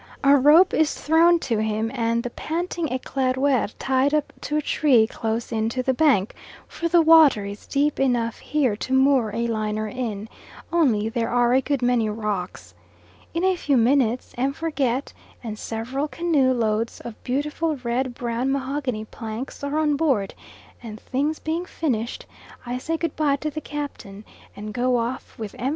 [0.23, 5.05] A rope is thrown to him, and the panting Eclaireur tied up to a tree
[5.05, 6.33] close in to the bank,
[6.67, 10.27] for the water is deep enough here to moor a liner in,
[10.73, 12.73] only there are a good many rocks.
[13.35, 14.53] In a few minutes M.
[14.53, 20.33] Forget and several canoe loads of beautiful red brown mahogany planks are on board,
[20.81, 22.25] and things being finished,
[22.65, 24.25] I say good bye to the captain,
[24.55, 25.69] and go off with M.